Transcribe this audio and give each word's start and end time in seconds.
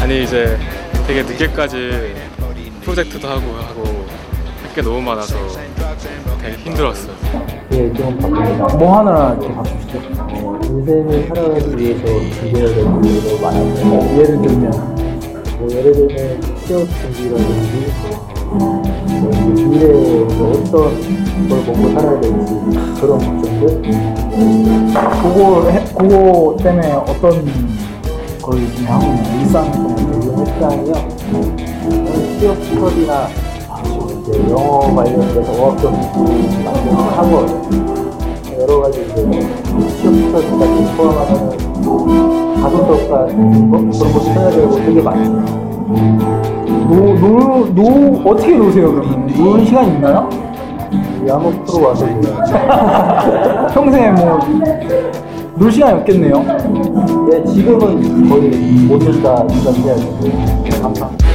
아니 0.00 0.22
이제 0.24 0.58
되게 1.06 1.22
늦게까지 1.22 2.14
프로젝트도 2.82 3.28
하고 3.28 3.40
하고 3.56 3.84
할 4.62 4.74
게 4.74 4.82
너무 4.82 5.00
많아서 5.00 5.34
되게 6.40 6.56
힘들었어요. 6.58 7.12
예, 7.72 7.92
좀뭐 7.94 8.98
하나 8.98 9.34
이렇게 9.34 9.52
바쁘시죠? 9.54 9.98
어, 10.20 10.60
인생을 10.62 11.26
살아가기 11.26 11.76
위해서 11.76 12.04
준비해야 12.06 12.68
될 12.68 12.84
일도 13.04 13.38
많아서 13.40 14.18
예를 14.18 14.40
들면 14.40 14.70
뭐 15.58 15.68
예를 15.72 15.92
들면 15.92 16.40
취업 16.64 16.86
준비라든지 16.86 17.92
뭐 18.02 18.28
뭐 18.50 18.82
이제 19.52 19.64
미래에 19.64 20.24
뭐 20.36 20.50
어떤 20.50 20.72
걸 21.48 21.58
먹고 21.66 21.82
살아야 22.00 22.20
될지 22.20 22.54
그런 23.00 23.18
걱정들. 23.18 23.82
그거, 25.22 25.68
해- 25.70 25.84
그거 25.96 26.56
때문에 26.62 26.92
어떤 26.92 27.22
걸 28.42 28.54
지금 28.74 28.86
하고 28.86 29.04
대중 29.96 30.38
헬스장이요. 30.38 30.92
저는 31.90 32.38
취업 32.38 32.56
스터디나 32.64 33.28
이제 34.22 34.50
영어 34.50 34.94
관련돼서 34.94 35.52
어학점 35.52 35.94
학원 37.16 37.34
여러 38.60 38.80
가지 38.80 39.00
이제 39.00 39.14
취업 40.00 40.14
스터디까지 40.14 40.96
포함하는 40.96 41.32
거 41.84 42.06
그런 43.68 44.12
거 44.12 44.20
써야 44.20 44.50
되고 44.50 44.76
되게 44.76 45.02
많아요. 45.02 46.37
노, 46.88 47.14
노, 47.14 47.66
노, 47.74 48.30
어떻게 48.30 48.56
노세요, 48.56 48.90
그러면? 48.94 49.26
노는 49.26 49.66
시간 49.66 49.86
있나요? 49.88 50.28
야구 51.26 51.52
프로 51.64 51.88
와서 51.88 52.06
평생에 53.74 54.10
뭐, 54.12 54.38
놀 55.54 55.70
시간이 55.70 55.98
없겠네요. 55.98 56.42
네, 57.30 57.44
지금은 57.44 58.28
거의 58.30 58.50
못 58.86 58.96
논다 59.04 59.46
생각해야 59.48 59.96
되고, 59.96 60.82
항상. 60.82 61.10
큐! 61.18 61.27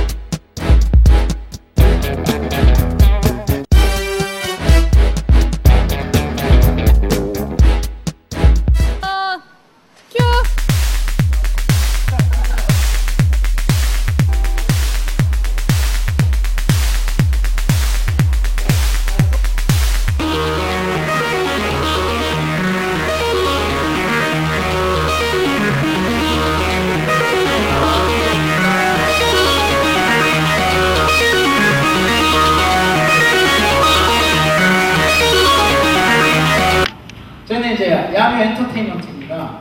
야외 38.34 38.46
엔터테인먼트입니다. 38.46 39.58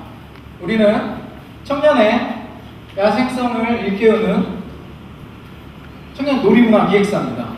우리는 0.63 1.17
청년의 1.65 2.43
야생성을 2.97 3.87
일깨우는 3.87 4.63
청년 6.15 6.43
놀이문화 6.43 6.89
기획사입니다. 6.89 7.52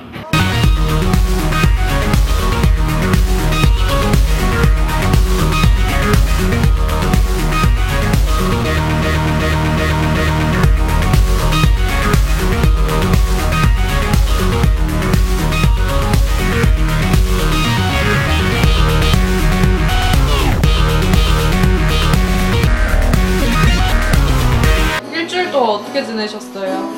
어떻게 26.24 26.28
지내셨어요? 26.28 26.88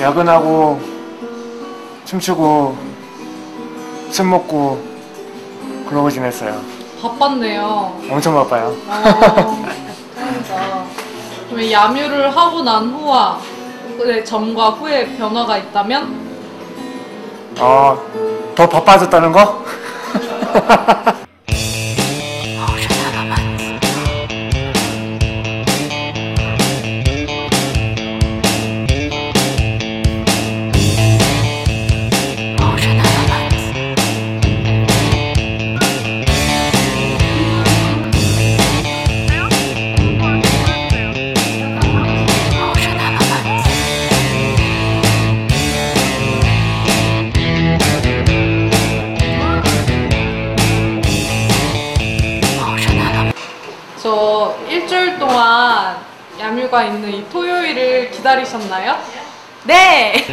야근하고 0.00 0.80
춤추고 2.04 2.76
술 4.10 4.26
먹고 4.26 4.82
그러고 5.88 6.10
지냈어요. 6.10 6.60
바빴네요. 7.00 8.00
엄청 8.10 8.34
바빠요. 8.34 8.74
어, 8.88 9.64
다행이다. 10.16 10.84
그러면 11.48 11.70
야뮤를 11.70 12.36
하고 12.36 12.62
난 12.62 12.90
후와 12.90 13.38
그 13.98 14.24
전과 14.24 14.70
후에 14.70 15.16
변화가 15.16 15.58
있다면? 15.58 16.24
어, 17.60 17.98
더 18.54 18.68
바빠졌다는 18.68 19.32
거? 19.32 19.64
야뮤가 56.74 56.84
있는 56.84 57.14
이 57.14 57.28
토요일을 57.30 58.10
기다리셨나요? 58.10 58.98
네! 59.64 60.26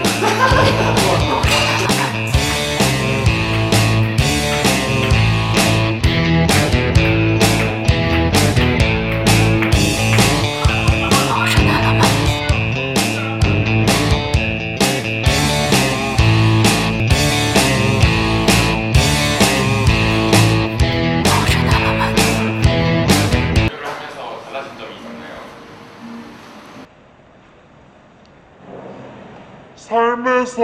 삶에서 29.92 30.64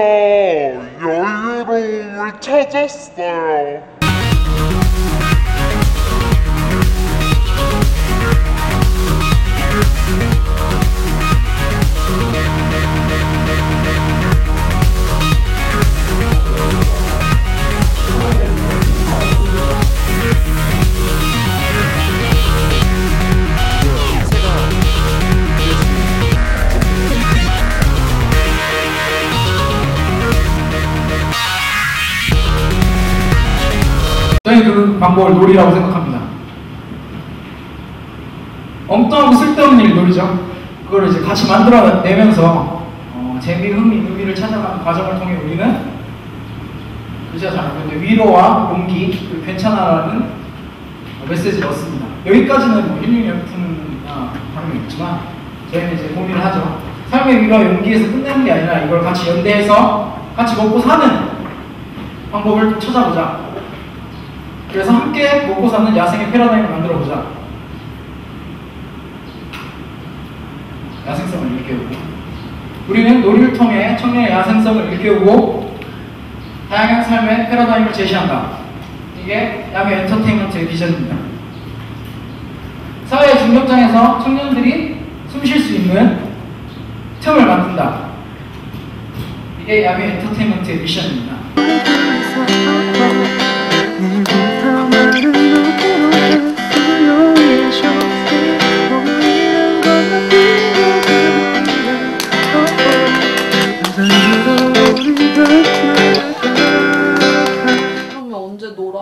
여유로움을 1.03 2.39
찾았어요. 2.39 3.96
저희는 34.47 34.73
그 34.73 34.97
방법을 34.97 35.33
놀이라고 35.33 35.73
생각합니다. 35.73 36.21
엉뚱하고 38.87 39.33
쓸데없는 39.35 39.83
일 39.83 39.95
놀이죠. 39.95 40.47
그걸 40.85 41.09
이제 41.09 41.19
같이 41.19 41.51
만들어내면서 41.51 42.87
어, 43.13 43.39
재미, 43.41 43.71
흥미, 43.71 43.97
의미를 43.97 44.33
찾아가는 44.33 44.81
과정을 44.85 45.19
통해 45.19 45.35
우리는 45.43 45.97
글씨가 47.31 47.51
잘 47.51 47.65
나오는데 47.65 47.99
위로와 47.99 48.69
용기, 48.71 49.41
괜찮아라는 49.45 50.29
메시지를 51.27 51.67
얻습니다. 51.67 52.05
여기까지는 52.25 52.87
뭐 52.87 53.01
힐링열품이나 53.01 54.31
다름이 54.55 54.79
없지만 54.85 55.19
저희는 55.73 55.95
이제 55.95 56.07
고민을 56.15 56.43
하죠. 56.45 56.79
삶의 57.09 57.43
위로와 57.43 57.65
용기에서 57.65 58.09
끝내는 58.11 58.45
게 58.45 58.51
아니라 58.53 58.79
이걸 58.79 59.03
같이 59.03 59.29
연대해서 59.29 60.21
같이 60.37 60.55
먹고 60.55 60.79
사는 60.79 61.27
방법을 62.31 62.79
찾아보자. 62.79 63.46
그래서 64.71 64.91
함께 64.91 65.47
먹고 65.47 65.69
사는 65.69 65.95
야생의 65.95 66.31
패러다임을 66.31 66.69
만들어 66.69 66.99
보자. 66.99 67.25
야생성을 71.07 71.51
일깨우고 71.59 71.95
우리는 72.89 73.21
놀이를 73.21 73.53
통해 73.53 73.95
청년의 73.97 74.31
야생성을 74.31 74.91
일깨우고 74.93 75.79
다양한 76.69 77.03
삶의 77.03 77.49
패러다임을 77.49 77.93
제시한다. 77.93 78.57
이게 79.21 79.69
야매 79.73 80.01
엔터테인먼트의 80.01 80.67
비전입니다. 80.67 81.15
사회 83.07 83.37
중력장에서 83.37 84.19
청년들이 84.21 84.97
숨 85.29 85.45
쉴 85.45 85.59
수 85.59 85.75
있는 85.75 86.27
틈을 87.21 87.45
만든다. 87.45 88.07
이게 89.61 89.85
야매 89.85 90.05
엔터테인먼트의 90.15 90.79
미션입니다. 90.79 91.37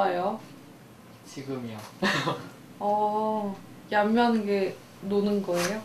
놀아요? 0.06 0.40
지금이요. 1.28 1.78
어, 2.80 3.56
얌미하는 3.92 4.46
게 4.46 4.76
노는 5.02 5.42
거예요? 5.42 5.82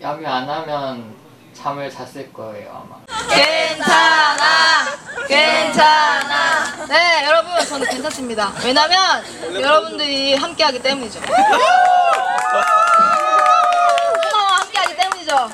야미 0.00 0.24
안 0.26 0.48
하면 0.48 1.12
잠을 1.52 1.90
잤을 1.90 2.32
거예요 2.32 2.84
아마. 2.86 3.00
괜찮아 3.28 4.84
괜찮아 5.26 6.86
네 6.86 7.24
여러분 7.26 7.64
저는 7.66 7.88
괜찮습니다 7.88 8.52
왜냐면 8.62 9.24
여러분들이 9.60 10.34
함께하기 10.36 10.82
때문이죠 10.82 11.18
하나와 14.22 14.60
함께하기 14.60 14.96
때문이죠 14.96 15.50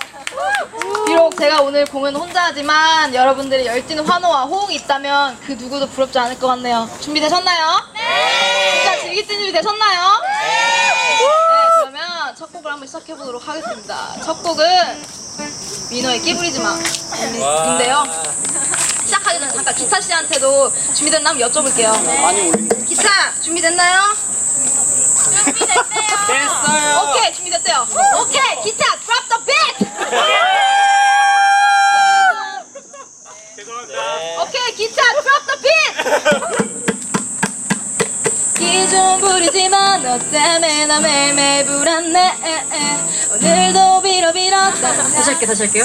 비록 1.12 1.36
제가 1.36 1.60
오늘 1.60 1.84
공연 1.84 2.16
혼자 2.16 2.44
하지만 2.44 3.14
여러분들의 3.14 3.66
열띤 3.66 4.00
환호와 4.00 4.44
호응이 4.44 4.76
있다면 4.76 5.38
그 5.46 5.52
누구도 5.52 5.86
부럽지 5.90 6.18
않을 6.18 6.38
것 6.38 6.46
같네요 6.46 6.88
준비되셨나요? 7.02 7.86
네 7.92 8.72
진짜 8.82 8.98
즐길 8.98 9.28
준비 9.28 9.52
되셨나요? 9.52 10.22
네 10.22 11.18
그러면 11.80 12.34
첫 12.34 12.50
곡을 12.50 12.72
한번 12.72 12.86
시작해보도록 12.86 13.46
하겠습니다 13.46 14.14
첫 14.24 14.42
곡은 14.42 14.64
민호의 15.90 16.18
끼부리지 16.22 16.60
마 16.60 16.78
인데요 17.72 18.04
시작하기 19.04 19.38
전에 19.38 19.52
잠깐 19.52 19.74
기타 19.74 20.00
씨한테도 20.00 20.72
준비됐나 20.94 21.30
한번 21.30 21.46
여쭤볼게요. 21.50 22.86
기타 22.86 23.34
준비됐나요? 23.42 24.00
준비됐대요. 25.44 25.82
됐어요. 26.26 27.10
오케이 27.10 27.34
준비됐대요. 27.34 27.86
오케이 28.22 28.62
기타 28.62 28.96
drop 29.04 29.28
the 29.28 29.44
beat. 29.44 29.92
기타 34.76 35.02
drop 35.22 35.46
the 35.46 35.56
beat. 35.62 35.94
기좀 38.54 39.20
부리지만 39.20 40.02
너 40.02 40.18
때문에 40.18 40.86
나 40.86 41.00
매일매일 41.00 41.66
불안해. 41.66 42.32
오늘도 43.34 44.02
빌어 44.02 44.32
빌어 44.32 44.70
다시 44.72 45.30
할게 45.30 45.46
다시 45.46 45.62
할게요 45.62 45.84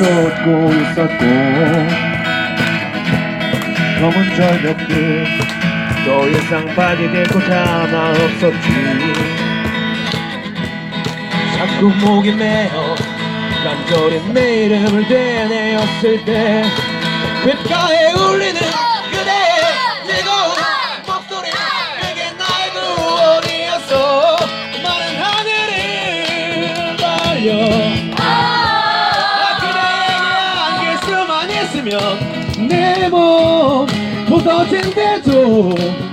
쏟고 0.00 0.72
있었고 0.72 1.24
검은 4.00 4.34
절벽들 4.34 5.26
더 6.06 6.26
이상 6.26 6.74
빠지될 6.74 7.28
곳 7.28 7.42
하나 7.42 8.08
없었지. 8.08 8.68
자꾸 11.58 11.90
목이 11.90 12.32
메어 12.32 12.94
간절히 13.62 14.22
내 14.32 14.64
이름을 14.64 15.06
되뇌었을 15.06 16.24
때 16.24 16.64
귓가에 17.44 18.12
울리는 18.14 18.58
있으면 33.10 33.10
내몸 33.10 33.86
부서진데도 34.28 35.74
좋아 35.74 36.09